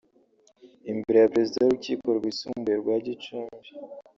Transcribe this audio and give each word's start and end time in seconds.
Imbere 0.91 1.17
ya 1.19 1.31
Perezida 1.33 1.57
w’Urukiko 1.63 2.05
Rwisumbuye 2.17 2.75
rwa 2.81 2.95
Gicumbi 3.05 3.69